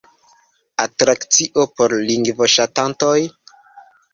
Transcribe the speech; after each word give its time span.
Atrakcio 0.85 1.65
por 1.81 1.95
lingvoŝatantoj? 2.09 3.17